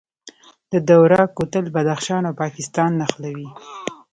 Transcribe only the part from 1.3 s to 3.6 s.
کوتل بدخشان او پاکستان نښلوي